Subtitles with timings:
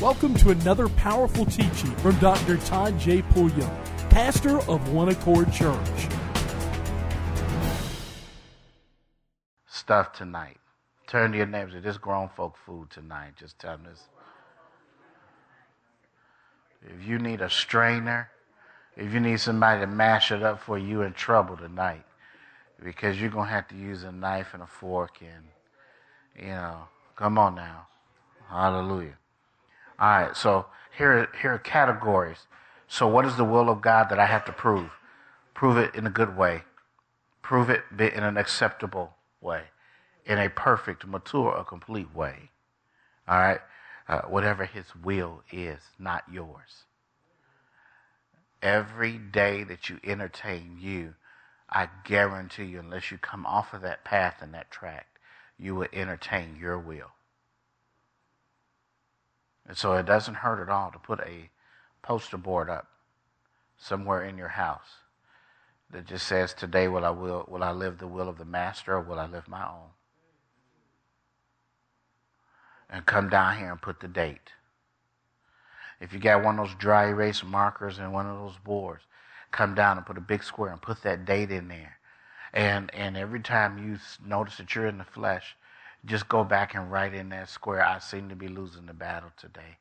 [0.00, 2.56] Welcome to another powerful teaching from Dr.
[2.58, 3.20] Todd J.
[3.20, 3.68] Pulliam,
[4.10, 6.08] pastor of One Accord Church.
[9.66, 10.58] Stuff tonight.
[11.08, 11.82] Turn to your neighbors.
[11.82, 13.32] This grown folk food tonight.
[13.36, 14.04] Just tell them this.
[16.80, 18.30] If you need a strainer,
[18.96, 22.04] if you need somebody to mash it up for you, in trouble tonight,
[22.84, 26.82] because you're gonna have to use a knife and a fork and you know,
[27.16, 27.88] come on now,
[28.48, 29.16] hallelujah.
[29.98, 32.46] All right, so here here are categories.
[32.86, 34.90] So what is the will of God that I have to prove?
[35.54, 36.62] Prove it in a good way.
[37.42, 39.64] Prove it in an acceptable way,
[40.24, 42.50] in a perfect, mature, or complete way.
[43.26, 43.60] All right,
[44.08, 46.84] uh, whatever His will is, not yours.
[48.62, 51.14] Every day that you entertain you,
[51.70, 55.06] I guarantee you, unless you come off of that path and that track,
[55.58, 57.10] you will entertain your will.
[59.68, 61.50] And so it doesn't hurt at all to put a
[62.02, 62.88] poster board up
[63.76, 65.02] somewhere in your house
[65.90, 68.94] that just says, Today will I will will I live the will of the master
[68.94, 69.90] or will I live my own?
[72.90, 74.52] And come down here and put the date.
[76.00, 79.02] If you got one of those dry erase markers and one of those boards,
[79.50, 81.98] come down and put a big square and put that date in there.
[82.54, 85.56] And and every time you notice that you're in the flesh,
[86.04, 89.30] just go back and write in that square, I seem to be losing the battle
[89.36, 89.78] today.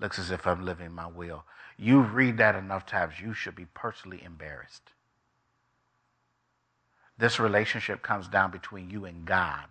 [0.00, 1.44] Looks as if I'm living my will.
[1.76, 4.90] You read that enough times, you should be personally embarrassed.
[7.18, 9.66] This relationship comes down between you and God,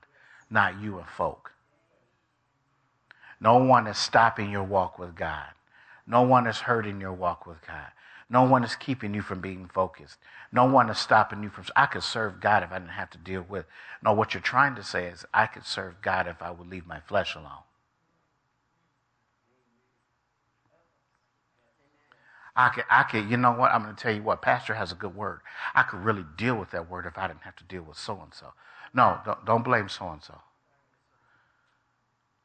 [0.50, 1.54] not you and folk.
[3.40, 5.48] No one is stopping your walk with God.
[6.06, 7.88] No one is hurting your walk with God.
[8.30, 10.18] No one is keeping you from being focused.
[10.52, 11.66] No one is stopping you from.
[11.76, 13.66] I could serve God if I didn't have to deal with.
[14.04, 16.86] No, what you're trying to say is, I could serve God if I would leave
[16.86, 17.64] my flesh alone.
[22.58, 23.72] I could, I could, you know what?
[23.72, 24.42] I'm going to tell you what.
[24.42, 25.42] Pastor has a good word.
[25.76, 28.20] I could really deal with that word if I didn't have to deal with so
[28.22, 28.48] and so.
[28.94, 30.42] No, don't, don't blame so and so.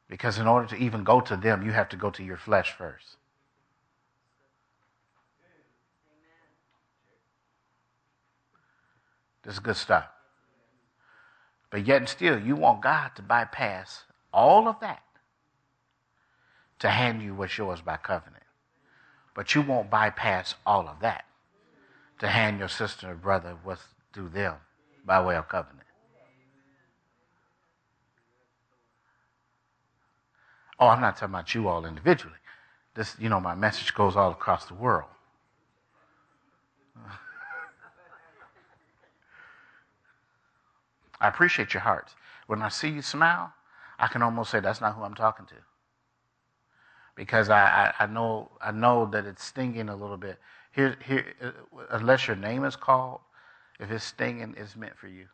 [0.07, 2.71] Because in order to even go to them, you have to go to your flesh
[2.71, 3.17] first.
[9.43, 10.05] This is good stuff.
[11.69, 15.01] But yet and still, you want God to bypass all of that
[16.79, 18.43] to hand you what's yours by covenant.
[19.33, 21.25] But you won't bypass all of that
[22.19, 23.81] to hand your sister or brother what's
[24.13, 24.55] due them
[25.05, 25.87] by way of covenant.
[30.79, 32.35] Oh, I'm not talking about you all individually.
[32.95, 35.09] This, you know, my message goes all across the world.
[41.23, 42.13] I appreciate your heart.
[42.47, 43.53] When I see you smile,
[43.97, 45.55] I can almost say that's not who I'm talking to.
[47.15, 50.37] Because I, I, I know I know that it's stinging a little bit.
[50.73, 51.51] Here, here, uh,
[51.91, 53.21] unless your name is called,
[53.79, 55.27] if it's stinging, it's meant for you.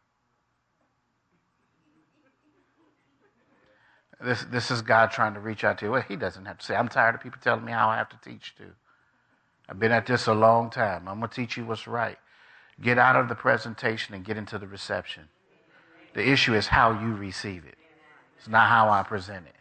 [4.21, 5.91] This, this is God trying to reach out to you.
[5.91, 8.09] Well, he doesn't have to say, I'm tired of people telling me how I have
[8.09, 8.65] to teach to.
[9.69, 11.07] I've been at this a long time.
[11.07, 12.17] I'm going to teach you what's right.
[12.81, 15.29] Get out of the presentation and get into the reception.
[16.13, 17.75] The issue is how you receive it.
[18.37, 19.55] It's not how I present it.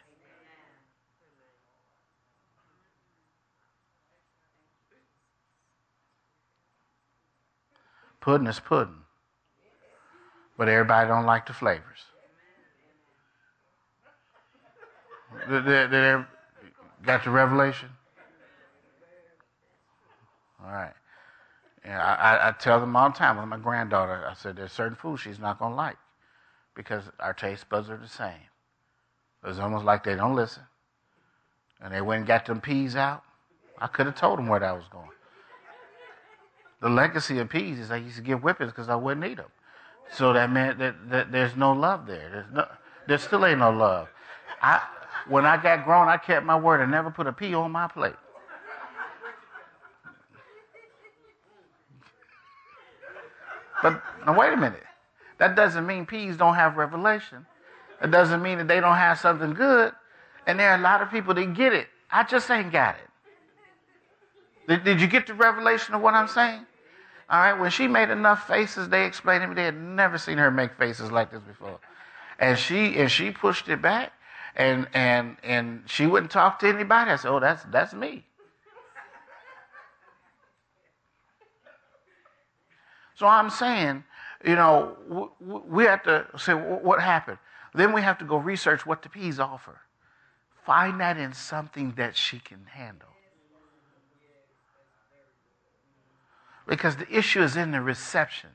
[8.21, 8.95] Pudding is pudding.
[10.57, 12.01] But everybody don't like the flavors.
[15.49, 16.27] Did,
[17.05, 17.91] got the revelation?
[20.65, 20.95] All right.
[21.85, 24.97] Yeah, I, I, tell them all the time with my granddaughter, I said, there's certain
[24.97, 25.97] foods she's not going to like
[26.79, 28.47] because our taste buds are the same.
[29.45, 30.63] It's almost like they don't listen.
[31.83, 33.25] And they went and got them peas out.
[33.79, 35.09] I could have told them where that was going.
[36.81, 39.51] The legacy of peas is I used to give whippings because I wouldn't eat them.
[40.13, 42.31] So that meant that, that there's no love there.
[42.31, 42.69] There's no,
[43.09, 44.07] there still ain't no love.
[44.63, 44.81] I,
[45.29, 47.89] when I got grown, I kept my word and never put a pea on my
[47.89, 48.15] plate.
[53.83, 54.85] But now wait a minute.
[55.39, 57.47] That doesn't mean peas don't have revelation.
[58.03, 59.93] It doesn't mean that they don't have something good.
[60.47, 61.89] And there are a lot of people that get it.
[62.11, 63.09] I just ain't got it.
[64.69, 66.67] Did, did you get the revelation of what I'm saying?
[67.31, 70.39] All right, when she made enough faces, they explained to me they had never seen
[70.39, 71.79] her make faces like this before.
[72.39, 74.13] And she and she pushed it back
[74.57, 77.11] and and and she wouldn't talk to anybody.
[77.11, 78.25] I said, Oh, that's that's me.
[83.15, 84.05] So I'm saying
[84.45, 87.39] you know, we have to say what happened.
[87.75, 89.81] Then we have to go research what the peas offer.
[90.65, 93.09] find that in something that she can handle.
[96.67, 98.51] Because the issue is in the reception,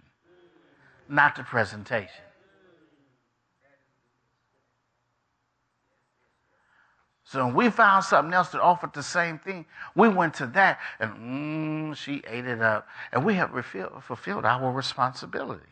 [1.09, 2.22] not the presentation.
[7.33, 9.65] So when we found something else that offered the same thing,
[9.95, 11.13] we went to that and
[11.91, 12.87] mm, she ate it up.
[13.11, 13.49] And we have
[14.03, 15.65] fulfilled our responsibility.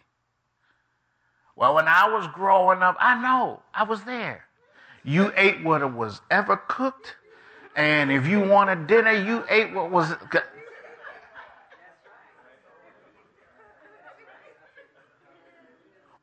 [1.56, 4.44] Well, when I was growing up, I know I was there.
[5.04, 7.16] You ate what was ever cooked.
[7.76, 10.16] And if you wanted dinner, you ate what was.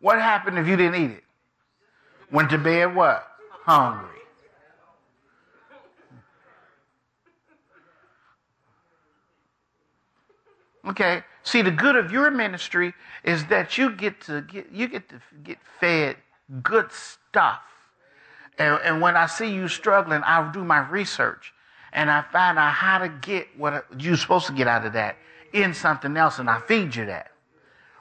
[0.00, 1.24] What happened if you didn't eat it?
[2.32, 3.24] Went to bed what?
[3.62, 4.17] Hungry.
[10.88, 11.22] Okay.
[11.42, 12.94] See, the good of your ministry
[13.24, 16.16] is that you get to get you get to get fed
[16.62, 17.60] good stuff.
[18.58, 21.52] And, and when I see you struggling, I do my research
[21.92, 25.16] and I find out how to get what you're supposed to get out of that
[25.52, 27.30] in something else, and I feed you that.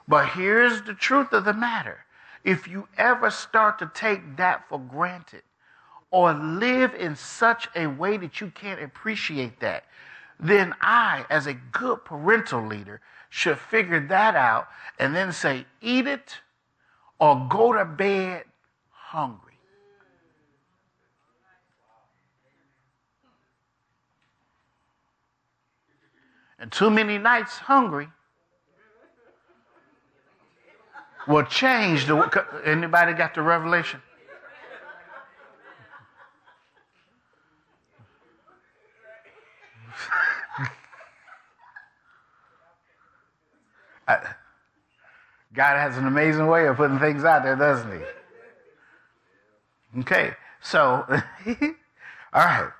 [0.06, 2.04] But here's the truth of the matter:
[2.44, 5.42] if you ever start to take that for granted,
[6.10, 9.84] or live in such a way that you can't appreciate that,
[10.40, 14.68] then I, as a good parental leader, should figure that out
[14.98, 16.38] and then say, eat it
[17.18, 18.44] or go to bed
[18.90, 19.48] hungry.
[26.60, 28.08] And too many nights hungry
[31.28, 32.44] will change the.
[32.64, 34.00] Anybody got the revelation?
[45.54, 48.04] God has an amazing way of putting things out there, doesn't he?
[50.00, 51.04] Okay, so,
[52.32, 52.70] all right.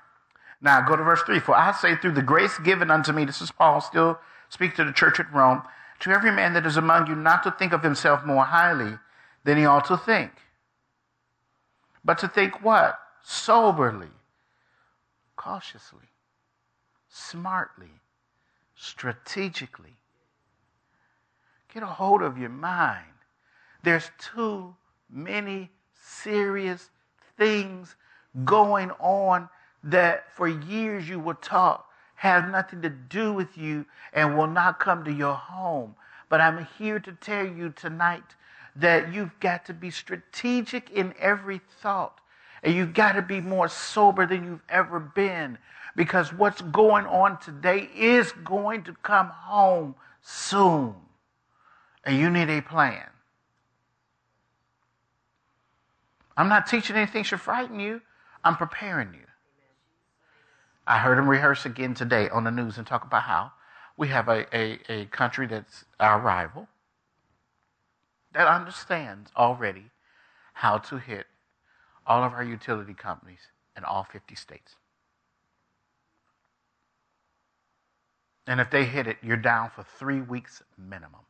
[0.61, 1.39] Now go to verse 3.
[1.39, 4.83] For I say, through the grace given unto me, this is Paul still speak to
[4.83, 5.63] the church at Rome,
[6.01, 8.97] to every man that is among you not to think of himself more highly
[9.43, 10.31] than he ought to think,
[12.03, 12.97] but to think what?
[13.25, 14.09] Soberly,
[15.35, 16.07] cautiously,
[17.09, 18.01] smartly,
[18.75, 19.98] strategically,
[21.73, 23.05] Get a hold of your mind.
[23.83, 24.75] There's too
[25.09, 26.89] many serious
[27.37, 27.95] things
[28.43, 29.49] going on
[29.83, 31.85] that for years you were taught
[32.19, 35.95] have nothing to do with you and will not come to your home.
[36.27, 38.35] But I'm here to tell you tonight
[38.75, 42.19] that you've got to be strategic in every thought.
[42.61, 45.57] And you've got to be more sober than you've ever been
[45.95, 50.95] because what's going on today is going to come home soon
[52.03, 53.05] and you need a plan.
[56.37, 58.01] I'm not teaching anything should frighten you.
[58.43, 59.25] I'm preparing you.
[60.87, 63.51] I heard him rehearse again today on the news and talk about how
[63.97, 66.67] we have a, a, a country that's our rival
[68.33, 69.91] that understands already
[70.53, 71.27] how to hit
[72.07, 74.75] all of our utility companies in all 50 states.
[78.47, 81.21] And if they hit it, you're down for three weeks minimum.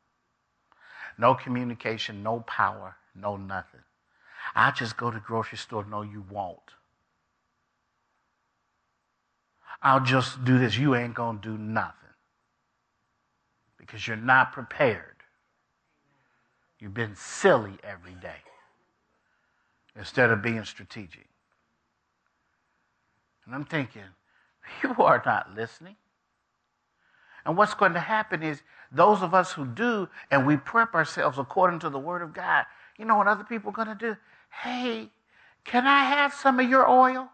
[1.20, 3.82] No communication, no power, no nothing.
[4.56, 5.84] I just go to the grocery store.
[5.84, 6.58] No, you won't.
[9.84, 10.78] I'll just do this.
[10.78, 11.94] You ain't going to do nothing
[13.78, 15.18] because you're not prepared.
[16.80, 18.42] You've been silly every day
[19.98, 21.28] instead of being strategic.
[23.46, 24.04] And I'm thinking,
[24.84, 25.98] you are not listening.
[27.50, 31.40] And what's going to happen is those of us who do and we prep ourselves
[31.40, 32.66] according to the Word of God,
[32.96, 34.16] you know what other people are going to do?
[34.52, 35.10] Hey,
[35.64, 37.28] can I have some of your oil?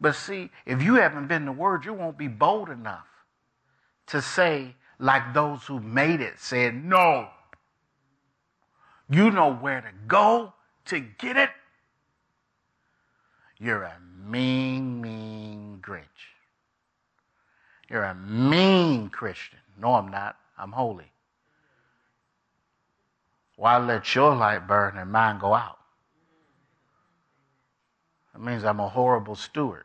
[0.00, 3.06] But see, if you haven't been the Word, you won't be bold enough
[4.08, 7.28] to say, like those who made it said, no.
[9.08, 10.54] You know where to go
[10.86, 11.50] to get it.
[13.60, 16.02] You're a mean, mean Grinch.
[17.90, 19.58] You're a mean Christian.
[19.76, 20.36] No, I'm not.
[20.56, 21.10] I'm holy.
[23.56, 25.78] Why let your light burn and mine go out?
[28.32, 29.84] That means I'm a horrible steward.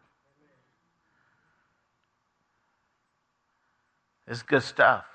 [4.28, 5.06] It's good stuff.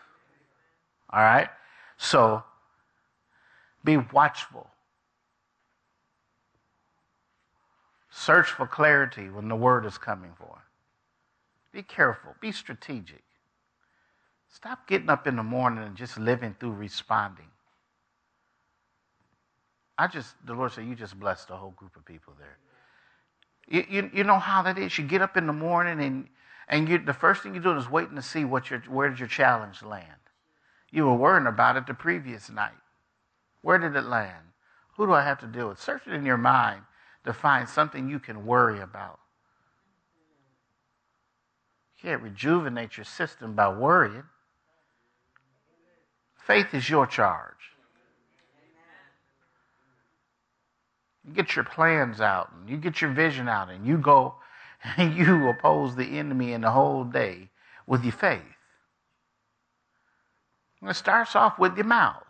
[1.11, 1.49] All right?
[1.97, 2.42] So
[3.85, 4.68] be watchful.
[8.11, 10.59] Search for clarity when the word is coming for.
[11.73, 12.35] Be careful.
[12.41, 13.23] Be strategic.
[14.49, 17.47] Stop getting up in the morning and just living through responding.
[19.97, 22.59] I just, the Lord said, you just blessed a whole group of people there.
[23.69, 24.99] You, you, you know how that is.
[24.99, 26.29] You get up in the morning and,
[26.69, 29.19] and you, the first thing you're doing is waiting to see what your, where did
[29.19, 30.07] your challenge land.
[30.91, 32.73] You were worrying about it the previous night.
[33.62, 34.47] Where did it land?
[34.97, 35.81] Who do I have to deal with?
[35.81, 36.83] Search it in your mind
[37.25, 39.21] to find something you can worry about.
[42.02, 44.25] Can't rejuvenate your system by worrying.
[46.47, 47.54] Faith is your charge.
[51.26, 54.37] You get your plans out and you get your vision out and you go
[54.97, 57.50] and you oppose the enemy in the whole day
[57.87, 58.40] with your faith.
[60.80, 62.25] And It starts off with your mouth.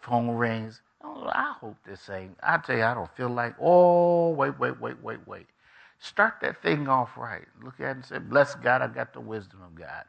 [0.00, 0.80] Phone rings.
[1.02, 2.36] Oh, I hope this ain't.
[2.42, 3.54] I tell you, I don't feel like.
[3.60, 5.46] Oh, wait, wait, wait, wait, wait.
[5.98, 7.46] Start that thing off right.
[7.62, 10.04] Look at it and say, Bless God, I got the wisdom of God.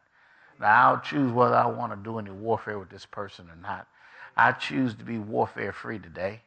[0.60, 3.88] Now I'll choose whether I want to do any warfare with this person or not.
[4.36, 6.42] I choose to be warfare free today.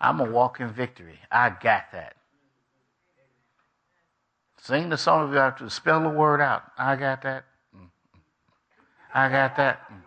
[0.00, 1.18] I'm a walk in victory.
[1.30, 2.16] I got that.
[4.60, 6.64] Sing the song of God to spell the word out.
[6.76, 7.44] I got that.
[7.74, 7.86] Mm-hmm.
[9.14, 9.82] I got that.
[9.84, 10.00] Mm-hmm.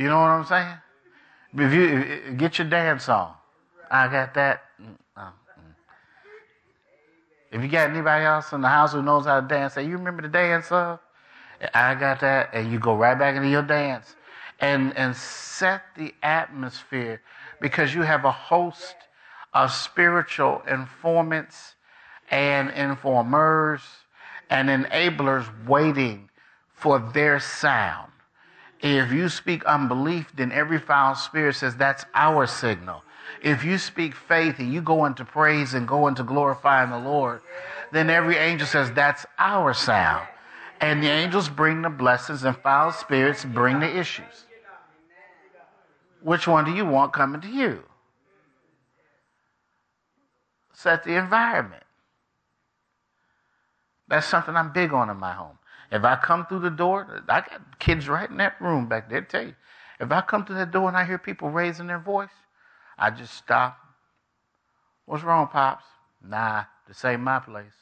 [0.00, 0.74] You know what I'm saying?
[1.54, 3.34] If you get your dance on,
[3.90, 4.62] I got that.
[4.80, 4.92] Mm-hmm.
[7.50, 9.96] If you got anybody else in the house who knows how to dance, say, you
[9.96, 11.00] remember the dance of?
[11.74, 12.50] I got that.
[12.52, 14.16] And you go right back into your dance
[14.60, 17.22] and, and set the atmosphere
[17.60, 18.94] because you have a host
[19.54, 21.74] of spiritual informants
[22.30, 23.80] and informers
[24.50, 26.28] and enablers waiting
[26.74, 28.12] for their sound.
[28.80, 33.02] If you speak unbelief, then every foul spirit says that's our signal.
[33.42, 37.40] If you speak faith and you go into praise and go into glorifying the Lord,
[37.92, 40.26] then every angel says that's our sound.
[40.80, 44.44] And the angels bring the blessings and foul spirits bring the issues.
[46.22, 47.84] Which one do you want coming to you?
[50.72, 51.82] Set the environment.
[54.08, 55.58] That's something I'm big on in my home.
[55.90, 59.22] If I come through the door, I got kids right in that room back there.
[59.22, 59.54] Tell you,
[60.00, 62.28] if I come through that door and I hear people raising their voice,
[62.98, 63.80] I just stopped.
[65.06, 65.84] What's wrong, pops?
[66.22, 67.72] Nah, this ain't my place.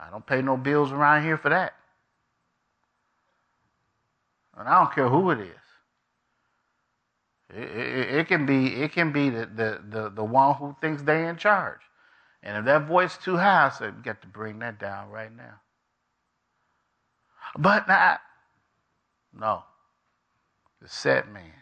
[0.00, 1.74] I don't pay no bills around here for that.
[4.56, 5.50] And I don't care who it is.
[7.54, 11.02] It, it, it, can be it can be the, the, the, the one who thinks
[11.02, 11.80] they in charge.
[12.42, 15.34] And if that voice too high, I said, you got to bring that down right
[15.34, 15.60] now.
[17.56, 18.20] But not.
[19.38, 19.62] No.
[20.80, 21.52] The set man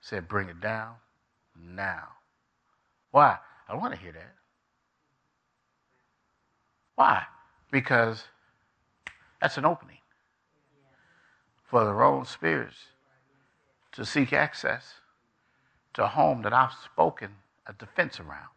[0.00, 0.94] said, bring it down
[1.60, 2.08] now.
[3.10, 3.38] Why?
[3.68, 4.34] I want to hear that.
[6.94, 7.24] Why?
[7.70, 8.24] Because
[9.40, 9.98] that's an opening
[11.64, 12.76] for their own spirits
[13.92, 14.94] to seek access
[15.94, 17.30] to a home that I've spoken
[17.66, 18.48] a defense around.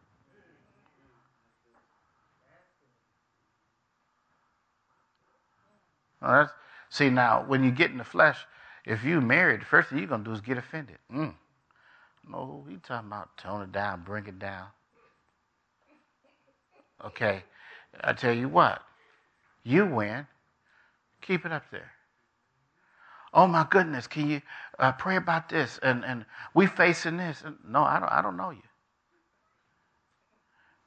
[6.20, 6.50] Well,
[6.88, 8.38] see, now, when you get in the flesh,
[8.84, 10.98] if you married, the first thing you're going to do is get offended.
[11.12, 11.34] Mm.
[12.28, 14.66] No, he talking about tone it down, bring it down.
[17.04, 17.42] Okay,
[18.02, 18.80] I tell you what,
[19.64, 20.26] you win.
[21.20, 21.90] Keep it up there.
[23.34, 24.42] Oh my goodness, can you
[24.78, 25.78] uh, pray about this?
[25.82, 26.24] And and
[26.54, 27.42] we facing this.
[27.66, 28.12] No, I don't.
[28.12, 28.62] I don't know you.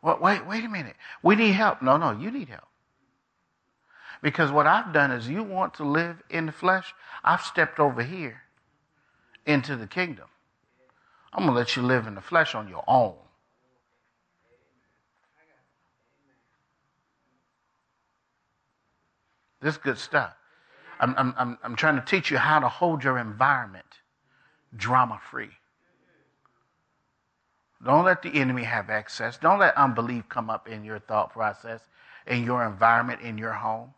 [0.01, 0.96] Well, wait, wait a minute.
[1.24, 1.82] We need help.
[1.82, 2.68] No, no, you need help.
[4.22, 6.94] Because what I've done is, you want to live in the flesh.
[7.24, 8.44] I've stepped over here
[9.46, 10.27] into the kingdom.
[11.36, 13.13] I'm going to let you live in the flesh on your own.
[19.62, 20.34] This good stuff.
[21.00, 23.86] I'm, I'm, I'm, I'm trying to teach you how to hold your environment
[24.77, 25.50] drama free.
[27.84, 29.38] Don't let the enemy have access.
[29.38, 31.82] Don't let unbelief come up in your thought process,
[32.27, 33.94] in your environment, in your home.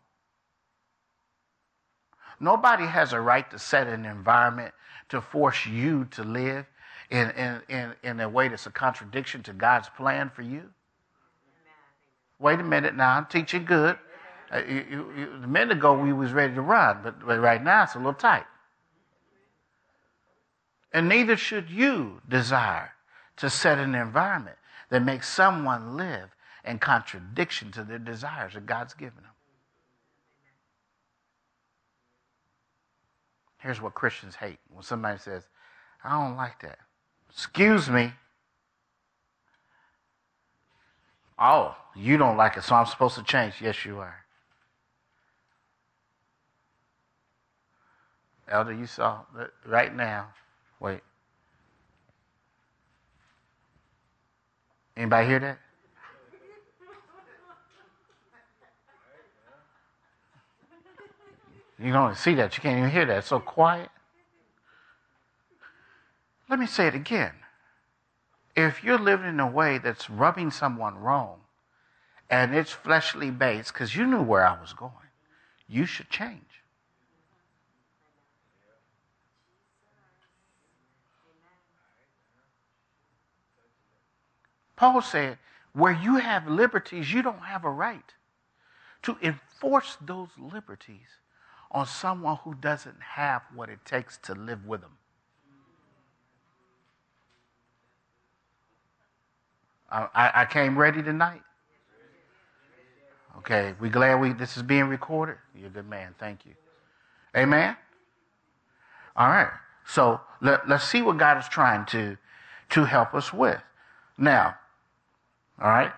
[2.40, 4.74] Nobody has a right to set an environment
[5.08, 6.66] to force you to live
[7.10, 10.64] in, in, in, in a way that's a contradiction to God's plan for you?
[12.38, 13.98] Wait a minute now, I'm teaching good.
[14.52, 17.62] Uh, you, you, you, a minute ago we was ready to run, but, but right
[17.62, 18.46] now it's a little tight.
[20.92, 22.92] And neither should you desire
[23.36, 24.56] to set an environment
[24.88, 26.30] that makes someone live
[26.64, 29.32] in contradiction to their desires that God's given them.
[33.58, 35.46] Here's what Christians hate when somebody says,
[36.02, 36.78] I don't like that.
[37.30, 38.12] Excuse me.
[41.38, 43.54] Oh, you don't like it, so I'm supposed to change.
[43.60, 44.24] Yes, you are.
[48.48, 50.28] Elder, you saw that right now.
[50.80, 51.00] Wait.
[54.96, 55.58] Anybody hear that?
[61.78, 62.56] You don't see that.
[62.56, 63.18] You can't even hear that.
[63.18, 63.90] It's so quiet.
[66.48, 67.32] Let me say it again.
[68.56, 71.40] If you're living in a way that's rubbing someone wrong
[72.30, 74.92] and it's fleshly based, because you knew where I was going,
[75.68, 76.42] you should change.
[84.76, 85.38] Paul said,
[85.72, 88.14] where you have liberties, you don't have a right
[89.02, 91.18] to enforce those liberties
[91.70, 94.97] on someone who doesn't have what it takes to live with them.
[99.90, 101.42] I, I came ready tonight.
[103.38, 105.36] Okay, we glad we this is being recorded.
[105.54, 106.14] You're a good man.
[106.18, 106.52] Thank you.
[107.36, 107.76] Amen.
[109.16, 109.50] All right.
[109.86, 112.16] So let, let's see what God is trying to
[112.70, 113.60] to help us with.
[114.18, 114.56] Now,
[115.60, 115.92] all right,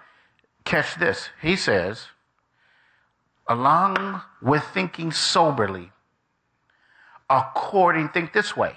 [0.65, 1.31] catch this.
[1.43, 2.07] He says,
[3.49, 5.91] along with thinking soberly,
[7.29, 8.77] according, think this way.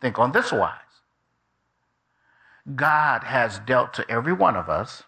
[0.00, 0.78] Think on this wise.
[2.76, 5.02] God has dealt to every one of us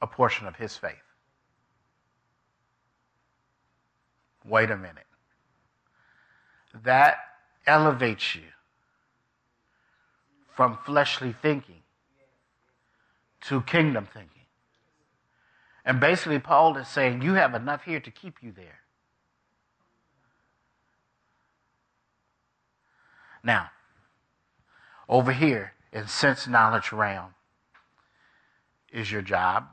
[0.00, 0.94] a portion of his faith.
[4.44, 5.06] Wait a minute.
[6.82, 7.16] That
[7.66, 8.42] elevates you
[10.54, 11.82] from fleshly thinking
[13.42, 14.28] to kingdom thinking.
[15.84, 18.80] And basically, Paul is saying, You have enough here to keep you there.
[23.42, 23.70] Now,
[25.12, 27.34] over here in sense knowledge realm
[28.90, 29.66] is your job,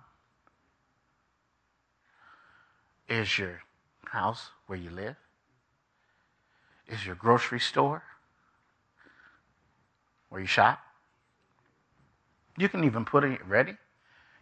[3.08, 3.62] is your
[4.08, 5.16] house where you live,
[6.90, 8.04] is your grocery store
[10.28, 10.82] where you shop.
[12.58, 13.78] You can even put it ready.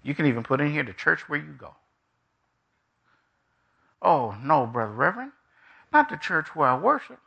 [0.02, 1.76] You can even put in here the church where you go.
[4.02, 5.34] Oh, no, Brother Reverend,
[5.94, 7.20] not the church where I worship.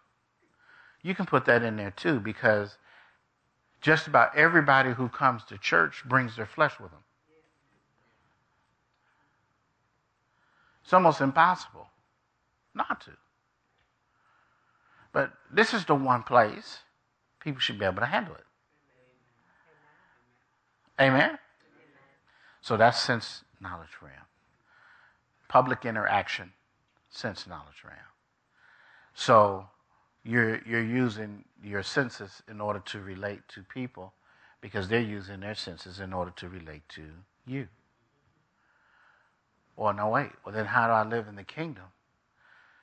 [1.03, 2.77] You can put that in there too because
[3.81, 7.01] just about everybody who comes to church brings their flesh with them.
[10.83, 11.87] It's almost impossible
[12.75, 13.13] not to.
[15.13, 16.79] But this is the one place
[17.41, 18.45] people should be able to handle it.
[21.01, 21.39] Amen?
[22.61, 24.27] So that's sense knowledge realm.
[25.49, 26.53] Public interaction,
[27.09, 27.97] sense knowledge realm.
[29.15, 29.69] So
[30.25, 34.13] you're, you're using your senses in order to relate to people
[34.61, 37.03] because they're using their senses in order to relate to
[37.47, 37.69] you.
[39.77, 40.31] Well, no, wait.
[40.45, 41.85] Well, then how do I live in the kingdom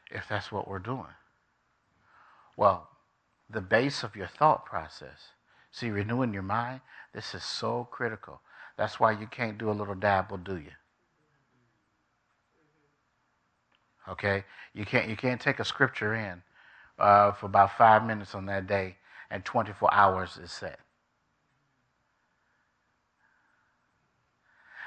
[0.09, 1.13] if that's what we're doing?
[2.55, 2.89] Well,
[3.49, 5.29] the base of your thought process.
[5.71, 6.81] See, renewing your mind,
[7.13, 8.41] this is so critical.
[8.77, 10.71] That's why you can't do a little dabble, do you?
[14.09, 14.43] Okay?
[14.73, 16.41] You can't, you can't take a scripture in
[16.99, 18.95] uh, for about five minutes on that day,
[19.29, 20.79] and 24 hours is set.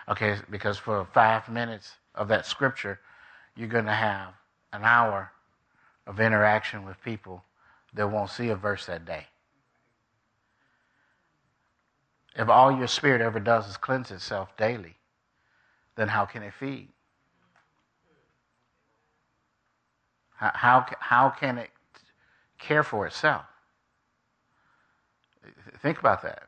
[0.09, 2.99] Okay, because for five minutes of that scripture,
[3.57, 4.35] you're going to have
[4.73, 5.31] an hour
[6.07, 7.45] of interaction with people
[7.95, 9.27] that won't see a verse that day.
[12.37, 14.97] If all your spirit ever does is cleanse itself daily,
[15.97, 16.89] then how can it feed?
[20.37, 21.71] How, how, how can it
[22.61, 23.45] care for itself.
[25.83, 26.45] Think about that.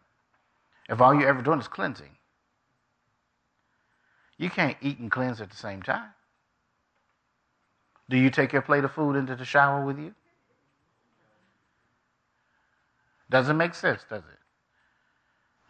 [0.88, 2.16] If all you're ever doing is cleansing,
[4.36, 6.10] you can't eat and cleanse at the same time.
[8.10, 10.14] Do you take your plate of food into the shower with you?
[13.30, 14.38] Doesn't make sense, does it?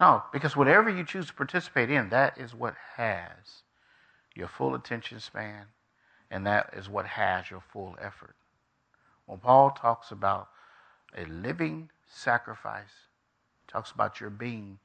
[0.00, 3.62] No, because whatever you choose to participate in, that is what has
[4.34, 5.66] your full attention span,
[6.30, 8.34] and that is what has your full effort.
[9.26, 10.48] When Paul talks about
[11.16, 13.08] a living sacrifice,
[13.68, 14.78] talks about your being,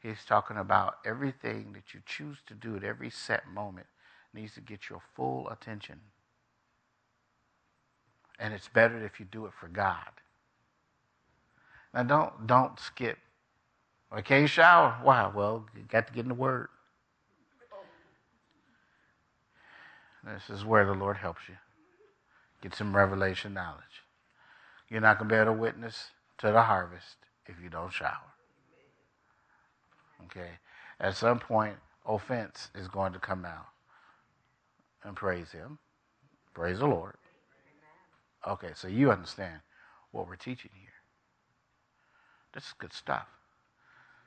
[0.00, 3.86] he's talking about everything that you choose to do at every set moment
[4.32, 6.00] needs to get your full attention.
[8.38, 10.10] And it's better if you do it for God.
[11.94, 13.18] Now don't don't skip.
[14.16, 15.00] Okay, shower.
[15.04, 16.68] Wow, well, you got to get in the word.
[20.24, 21.56] This is where the Lord helps you.
[22.64, 24.06] Get some revelation knowledge.
[24.88, 26.06] You're not going to be able to witness
[26.38, 28.32] to the harvest if you don't shower.
[30.24, 30.48] Okay?
[30.98, 33.66] At some point, offense is going to come out.
[35.02, 35.78] And praise Him.
[36.54, 37.16] Praise the Lord.
[38.48, 39.60] Okay, so you understand
[40.12, 40.88] what we're teaching here.
[42.54, 43.26] This is good stuff.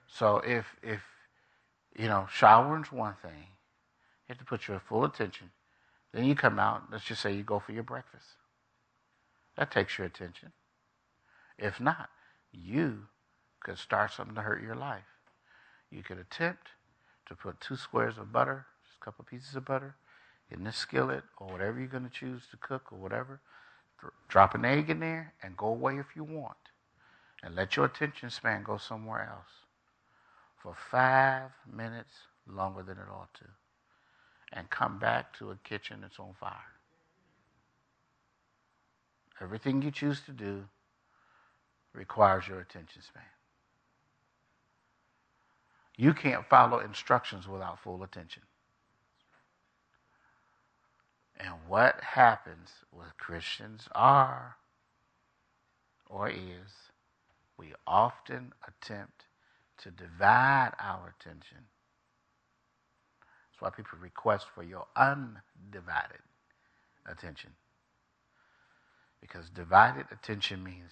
[0.07, 1.01] So if if
[1.97, 3.47] you know showering's one thing,
[4.27, 5.49] you have to put your full attention.
[6.17, 6.81] Then you come out.
[6.91, 8.25] Let's just say you go for your breakfast.
[9.55, 10.51] That takes your attention.
[11.59, 12.09] If not,
[12.51, 13.03] you
[13.59, 15.03] could start something to hurt your life.
[15.91, 16.69] You could attempt
[17.27, 19.93] to put two squares of butter, just a couple pieces of butter,
[20.49, 23.39] in this skillet or whatever you're going to choose to cook or whatever.
[24.27, 26.57] Drop an egg in there and go away if you want.
[27.43, 29.67] And let your attention span go somewhere else
[30.63, 32.13] for five minutes
[32.47, 33.45] longer than it ought to.
[34.53, 36.53] And come back to a kitchen that's on fire.
[39.41, 40.65] Everything you choose to do
[41.93, 43.23] requires your attention span.
[45.97, 48.43] You can't follow instructions without full attention.
[51.39, 54.57] And what happens with Christians are
[56.09, 56.91] or is
[57.57, 59.25] we often attempt
[59.79, 61.65] to divide our attention.
[63.59, 66.21] That's why people request for your undivided
[67.07, 67.51] attention.
[69.19, 70.91] Because divided attention means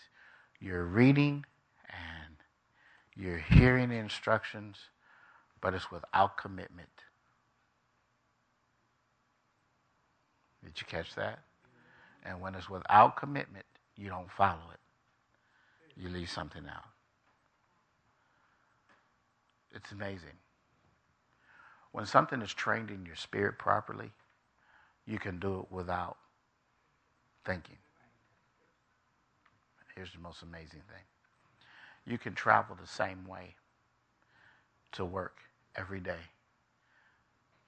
[0.59, 1.45] you're reading
[1.87, 2.35] and
[3.15, 4.77] you're hearing the instructions,
[5.61, 6.89] but it's without commitment.
[10.63, 11.39] Did you catch that?
[12.23, 14.79] And when it's without commitment, you don't follow it.
[16.01, 16.85] You leave something out.
[19.75, 20.31] It's amazing.
[21.95, 24.11] When something is trained in your spirit properly,
[25.05, 26.17] you can do it without
[27.45, 27.77] thinking.
[29.95, 31.03] Here's the most amazing thing
[32.05, 33.55] you can travel the same way
[34.91, 35.37] to work
[35.77, 36.19] every day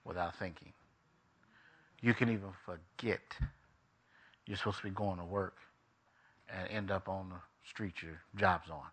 [0.03, 0.73] without thinking.
[2.01, 3.21] You can even forget
[4.45, 5.55] you're supposed to be going to work
[6.49, 8.91] and end up on the street your job's on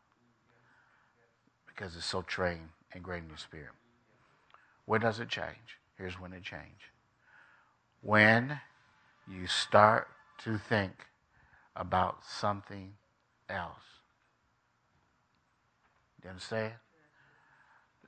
[1.67, 3.73] because it's so trained and ingrained in your spirit.
[4.87, 5.79] Where does it change?
[5.97, 6.71] Here's when it changes.
[8.01, 8.61] When
[9.27, 10.09] you start
[10.45, 11.07] to think
[11.75, 12.95] about something
[13.49, 14.01] else.
[16.23, 16.75] You understand?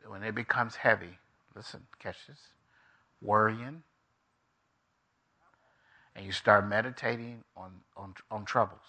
[0.07, 1.19] When it becomes heavy,
[1.55, 2.39] listen, catch this.
[3.23, 3.83] Worrying,
[6.17, 8.81] and you start meditating on, on, on troubles.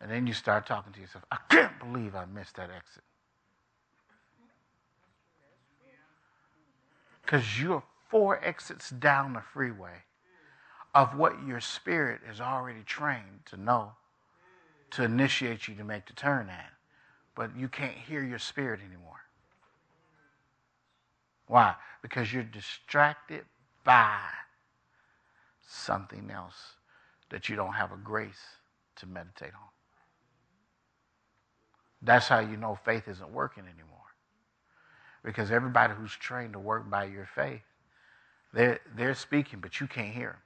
[0.00, 3.04] And then you start talking to yourself, I can't believe I missed that exit.
[7.24, 10.02] Because you're four exits down the freeway
[10.94, 13.92] of what your spirit is already trained to know
[14.94, 16.72] to initiate you to make the turn at.
[17.34, 19.20] But you can't hear your spirit anymore.
[21.48, 21.74] Why?
[22.00, 23.44] Because you're distracted
[23.82, 24.18] by
[25.66, 26.74] something else
[27.30, 28.58] that you don't have a grace
[28.96, 29.68] to meditate on.
[32.02, 34.03] That's how you know faith isn't working anymore.
[35.24, 37.62] Because everybody who's trained to work by your faith,
[38.52, 40.38] they're, they're speaking, but you can't hear them.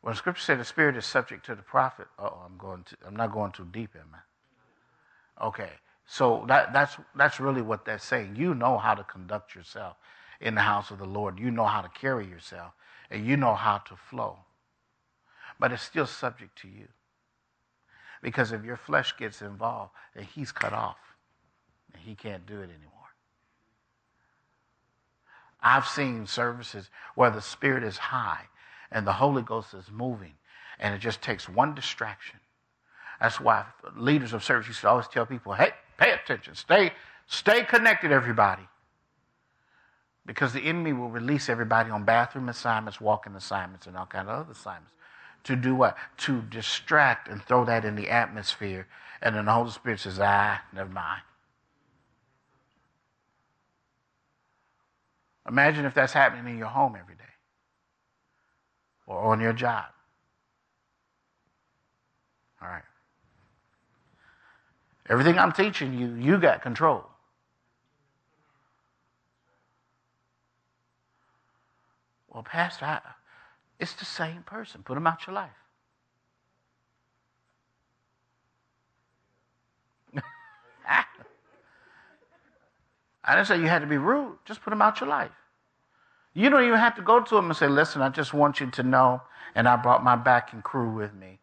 [0.00, 3.16] When Scripture said the Spirit is subject to the prophet, oh, I'm going to, I'm
[3.16, 5.46] not going too deep, am I?
[5.46, 5.70] Okay,
[6.06, 8.36] so that, that's that's really what that's saying.
[8.36, 9.96] You know how to conduct yourself
[10.40, 11.38] in the house of the Lord.
[11.38, 12.72] You know how to carry yourself,
[13.10, 14.38] and you know how to flow.
[15.58, 16.88] But it's still subject to you,
[18.22, 21.13] because if your flesh gets involved, then He's cut off,
[22.04, 22.90] He can't do it anymore.
[25.60, 28.42] I've seen services where the Spirit is high
[28.90, 30.34] and the Holy Ghost is moving,
[30.78, 32.38] and it just takes one distraction.
[33.20, 33.64] That's why
[33.96, 36.92] leaders of service used to always tell people, "Hey, pay attention, stay,
[37.26, 38.68] stay connected, everybody."
[40.26, 44.40] Because the enemy will release everybody on bathroom assignments, walking assignments, and all kind of
[44.40, 44.92] other assignments.
[45.44, 45.96] To do what?
[46.18, 48.86] To distract and throw that in the atmosphere.
[49.20, 51.22] And then the Holy Spirit says, ah, never mind.
[55.48, 57.24] Imagine if that's happening in your home every day
[59.06, 59.86] or on your job.
[62.62, 62.82] All right.
[65.08, 67.04] Everything I'm teaching you, you got control.
[72.28, 73.00] Well, Pastor, I,
[73.78, 74.82] it's the same person.
[74.82, 75.50] Put them out your life.
[83.24, 84.38] I didn't say you had to be rude.
[84.44, 85.30] Just put them out your life.
[86.34, 88.70] You don't even have to go to them and say, listen, I just want you
[88.70, 89.22] to know,
[89.54, 91.38] and I brought my backing crew with me,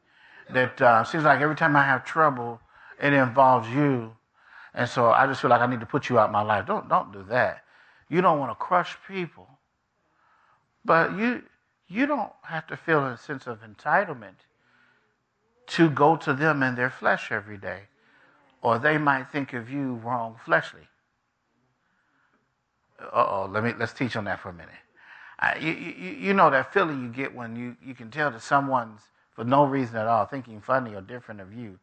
[0.53, 2.59] that uh, seems like every time I have trouble,
[3.01, 4.13] it involves you.
[4.73, 6.65] And so I just feel like I need to put you out my life.
[6.65, 7.63] Don't, don't do that.
[8.09, 9.47] You don't want to crush people.
[10.83, 11.43] But you,
[11.87, 14.45] you don't have to feel a sense of entitlement
[15.67, 17.83] to go to them in their flesh every day,
[18.61, 20.87] or they might think of you wrong fleshly.
[23.01, 24.73] Uh oh, let me let's teach on that for a minute.
[25.39, 28.41] I, you, you, you know that feeling you get when you, you can tell that
[28.41, 29.01] someone's
[29.33, 31.79] for no reason at all thinking funny or different of you.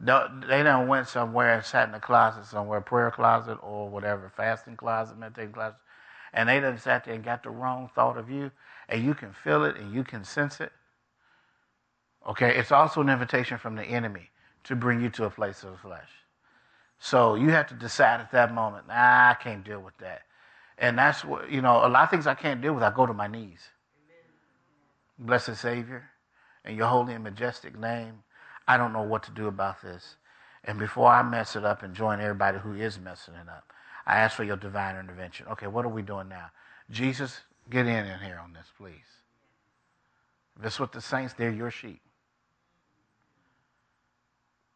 [0.00, 4.76] They don't went somewhere and sat in a closet somewhere, prayer closet or whatever, fasting
[4.76, 5.78] closet, meditating closet,
[6.32, 8.50] and they done sat there and got the wrong thought of you,
[8.88, 10.72] and you can feel it and you can sense it.
[12.28, 14.30] Okay, it's also an invitation from the enemy
[14.64, 16.10] to bring you to a place of the flesh.
[16.98, 20.22] So you have to decide at that moment, nah, I can't deal with that.
[20.78, 23.06] And that's what, you know, a lot of things I can't deal with, I go
[23.06, 23.60] to my knees.
[25.18, 25.26] Amen.
[25.26, 26.10] Blessed Savior,
[26.64, 28.22] in your holy and majestic name,
[28.68, 30.16] I don't know what to do about this.
[30.64, 33.72] And before I mess it up and join everybody who is messing it up,
[34.06, 35.46] I ask for your divine intervention.
[35.52, 36.50] Okay, what are we doing now?
[36.90, 38.94] Jesus, get in in here on this, please.
[40.60, 42.00] This is what the saints, they're your sheep.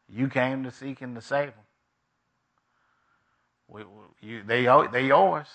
[0.08, 1.64] You came to seek and to save them.
[3.68, 3.82] We,
[4.20, 5.46] you, they, they yours.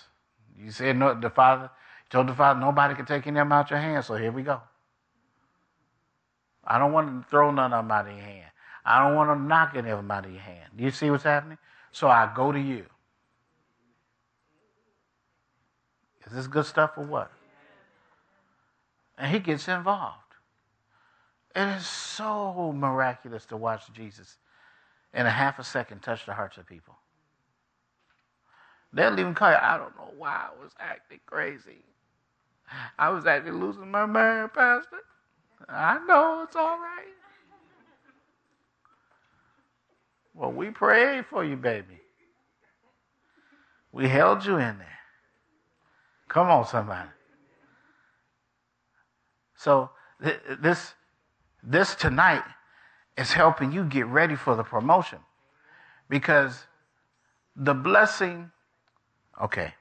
[0.57, 1.69] You said no, the Father,
[2.09, 4.43] told the Father nobody can take any of them out your hand, so here we
[4.43, 4.61] go.
[6.63, 8.49] I don't want to throw none of them out of your hand.
[8.83, 10.71] I don't want to knock any of them out of your hand.
[10.75, 11.57] Do you see what's happening?
[11.91, 12.85] So I go to you.
[16.25, 17.31] Is this good stuff or what?
[19.17, 20.19] And he gets involved.
[21.55, 24.37] It is so miraculous to watch Jesus
[25.13, 26.95] in a half a second touch the hearts of people.
[28.95, 31.83] They'll even call you, I don't know why I was acting crazy.
[32.97, 34.99] I was actually losing my mind, Pastor.
[35.69, 37.13] I know it's all right.
[40.33, 42.01] Well, we prayed for you, baby.
[43.91, 44.99] We held you in there.
[46.29, 47.09] Come on, somebody.
[49.57, 49.91] So
[50.23, 50.93] th- this
[51.63, 52.43] this tonight
[53.17, 55.19] is helping you get ready for the promotion
[56.09, 56.65] because
[57.55, 58.51] the blessing
[59.41, 59.73] okay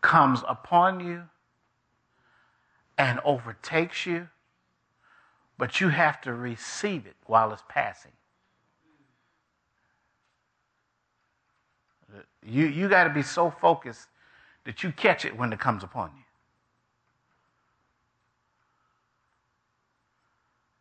[0.00, 1.22] comes upon you
[2.98, 4.28] and overtakes you
[5.60, 8.12] but you have to receive it while it's passing.
[12.42, 14.08] You, you got to be so focused
[14.64, 16.24] that you catch it when it comes upon you.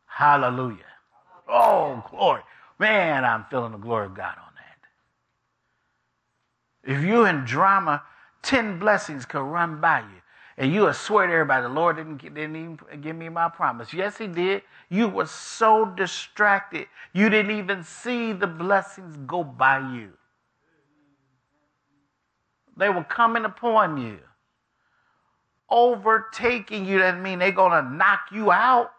[0.05, 0.77] Hallelujah.
[1.49, 2.41] Oh, glory.
[2.79, 4.48] Man, I'm feeling the glory of God on.
[6.89, 8.02] If you're in drama,
[8.41, 10.21] 10 blessings could run by you
[10.58, 13.93] and you will swear to everybody, the Lord didn't, didn't even give me my promise.
[13.93, 14.63] Yes, He did.
[14.89, 20.13] You were so distracted, you didn't even see the blessings go by you.
[22.75, 24.17] They were coming upon you,
[25.69, 26.97] overtaking you.
[26.97, 28.89] That mean they're going to knock you out.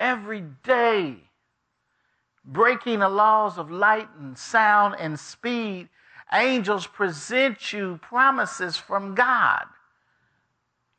[0.00, 1.18] Every day
[2.44, 5.88] breaking the laws of light and sound and speed,
[6.32, 9.64] angels present you promises from God.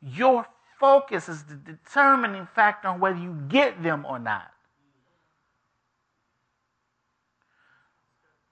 [0.00, 0.46] Your
[0.78, 4.50] focus is the determining factor on whether you get them or not.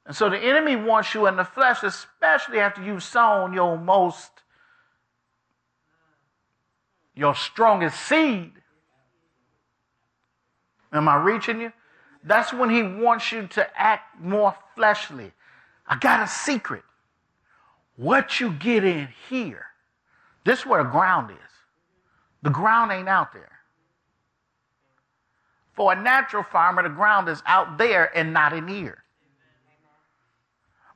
[0.04, 4.30] And so the enemy wants you in the flesh, especially after you've sown your most,
[7.14, 8.50] your strongest seed.
[10.92, 11.72] Am I reaching you?
[12.24, 15.32] That's when he wants you to act more fleshly.
[15.86, 16.82] I got a secret.
[17.96, 19.66] What you get in here,
[20.44, 21.36] this is where the ground is.
[22.42, 23.50] The ground ain't out there.
[25.74, 29.04] For a natural farmer, the ground is out there and not in here.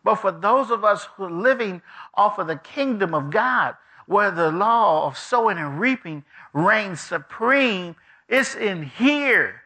[0.05, 1.83] But for those of us who are living
[2.15, 3.75] off of the kingdom of God,
[4.07, 7.97] where the law of sowing and reaping reigns supreme,
[8.29, 9.63] it's in here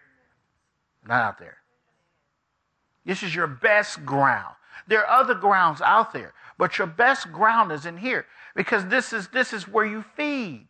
[1.11, 1.59] not out there.
[3.05, 4.55] This is your best ground.
[4.87, 9.13] There are other grounds out there, but your best ground is in here because this
[9.13, 10.69] is this is where you feed.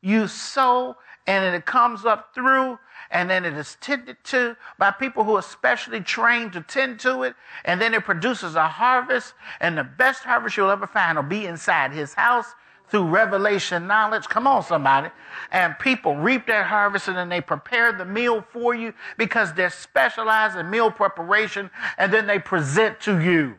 [0.00, 2.78] You sow and it comes up through
[3.10, 7.22] and then it is tended to by people who are specially trained to tend to
[7.24, 11.22] it and then it produces a harvest and the best harvest you'll ever find will
[11.22, 12.54] be inside his house
[12.90, 14.28] through revelation knowledge.
[14.28, 15.10] Come on, somebody.
[15.50, 19.70] And people reap their harvest and then they prepare the meal for you because they're
[19.70, 23.56] specialized in meal preparation and then they present to you.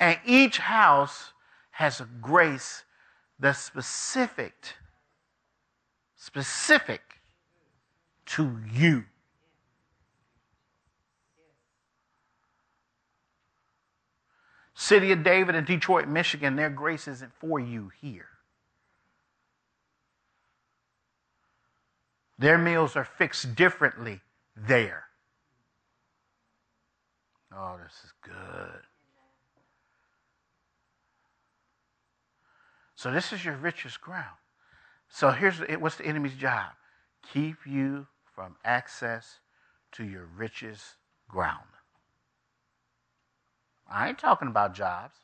[0.00, 1.32] And each house
[1.70, 2.84] has a grace
[3.38, 4.54] that's specific,
[6.16, 7.02] specific
[8.26, 9.04] to you.
[14.78, 18.28] City of David and Detroit, Michigan, their grace isn't for you here.
[22.38, 24.20] Their meals are fixed differently
[24.54, 25.04] there.
[27.56, 28.82] Oh, this is good.
[32.96, 34.36] So this is your richest ground.
[35.08, 36.72] So here's what's the enemy's job?
[37.32, 39.40] Keep you from access
[39.92, 40.96] to your richest
[41.30, 41.64] ground.
[43.90, 45.14] I ain't talking about jobs.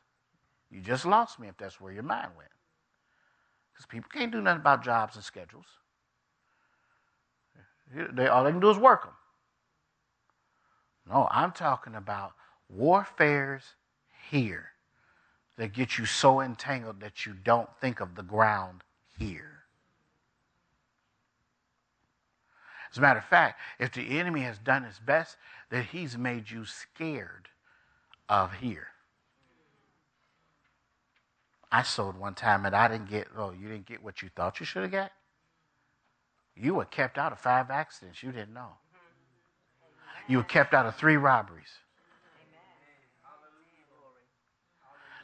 [0.71, 2.51] You just lost me if that's where your mind went.
[3.73, 5.67] Because people can't do nothing about jobs and schedules.
[8.15, 9.15] They, all they can do is work them.
[11.09, 12.33] No, I'm talking about
[12.69, 13.75] warfares
[14.31, 14.71] here
[15.57, 18.83] that get you so entangled that you don't think of the ground
[19.19, 19.65] here.
[22.91, 25.37] As a matter of fact, if the enemy has done his best,
[25.71, 27.49] that he's made you scared
[28.29, 28.89] of here.
[31.71, 34.61] I sold one time and I didn't get, oh, you didn't get what you thought
[34.61, 35.13] you should have got?
[36.55, 38.73] You were kept out of five accidents you didn't know.
[40.29, 41.71] You were kept out of three robberies.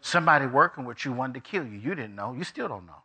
[0.01, 1.79] Somebody working with you wanted to kill you.
[1.79, 2.33] You didn't know.
[2.33, 3.03] You still don't know.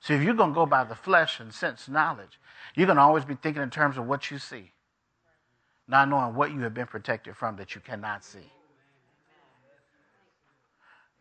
[0.00, 2.40] See, if you're going to go by the flesh and sense knowledge,
[2.74, 4.72] you're going to always be thinking in terms of what you see,
[5.86, 8.50] not knowing what you have been protected from that you cannot see.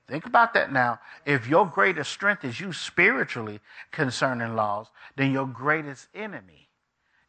[0.07, 0.99] Think about that now.
[1.25, 3.59] If your greatest strength is you spiritually
[3.91, 6.69] concerning laws, then your greatest enemy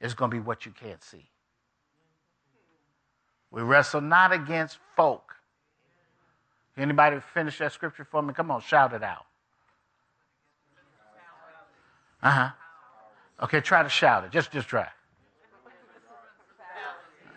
[0.00, 1.28] is going to be what you can't see.
[3.50, 5.34] We wrestle not against folk.
[6.76, 8.32] Anybody finish that scripture for me?
[8.32, 9.26] Come on, shout it out.
[12.22, 12.50] Uh huh.
[13.42, 14.30] Okay, try to shout it.
[14.30, 14.88] Just, just try.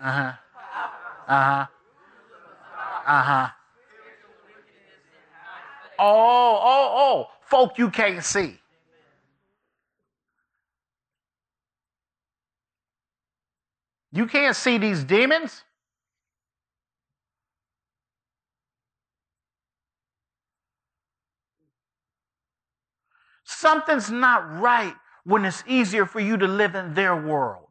[0.01, 0.33] Uh huh.
[1.27, 1.65] Uh huh.
[3.05, 3.47] Uh huh.
[5.99, 7.27] Oh, oh, oh.
[7.41, 8.59] Folk you can't see.
[14.11, 15.63] You can't see these demons.
[23.53, 27.67] Something's not right when it's easier for you to live in their world.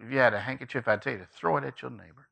[0.00, 2.28] If you had a handkerchief, I'd tell you to throw it at your neighbor.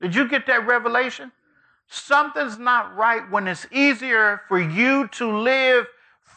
[0.00, 1.32] Did you get that revelation?
[1.88, 5.86] Something's not right when it's easier for you to live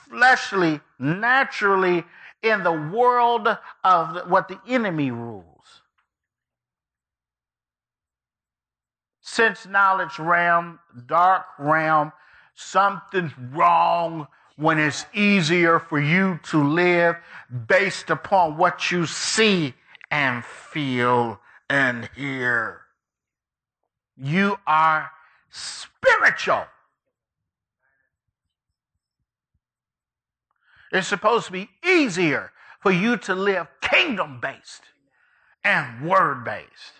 [0.10, 2.04] fleshly, naturally
[2.42, 3.48] in the world
[3.84, 5.53] of what the enemy rules.
[9.34, 12.12] Sense knowledge realm, dark realm,
[12.56, 17.16] something's wrong when it's easier for you to live
[17.68, 19.74] based upon what you see
[20.12, 22.82] and feel and hear.
[24.16, 25.10] You are
[25.50, 26.66] spiritual.
[30.92, 34.84] It's supposed to be easier for you to live kingdom based
[35.64, 36.94] and word based.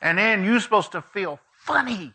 [0.00, 2.12] And then you're supposed to feel funny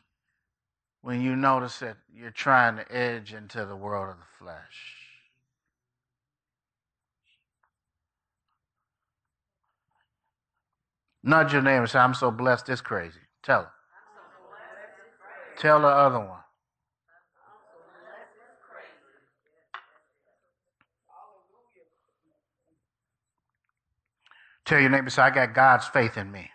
[1.01, 4.95] when you notice that you're trying to edge into the world of the flesh.
[11.23, 13.19] Nudge your neighbor say, I'm so blessed, it's crazy.
[13.43, 13.67] Tell him.
[15.57, 16.39] Tell the other one.
[24.65, 26.49] Tell your neighbor, say, I got God's faith in me.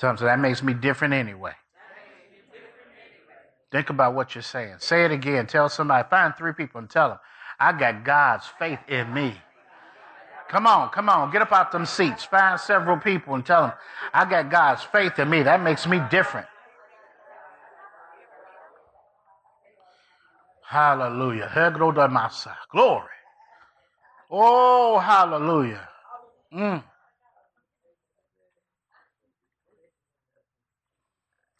[0.00, 1.52] So that makes me different anyway.
[3.70, 4.76] Think about what you're saying.
[4.78, 5.46] Say it again.
[5.46, 7.18] Tell somebody, find three people and tell them,
[7.58, 9.34] I got God's faith in me.
[10.48, 12.24] Come on, come on, get up out them seats.
[12.24, 13.72] Find several people and tell them,
[14.12, 15.42] I got God's faith in me.
[15.42, 16.46] That makes me different.
[20.66, 21.50] Hallelujah.
[22.72, 23.08] Glory.
[24.30, 25.88] Oh, hallelujah.
[26.52, 26.82] Mm.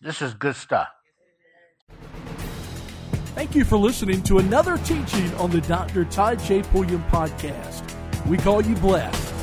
[0.02, 0.88] This is good stuff.
[3.34, 6.06] Thank you for listening to another teaching on the Dr.
[6.06, 6.62] Todd J.
[6.62, 7.84] Pulliam podcast.
[8.26, 9.39] We call you blessed.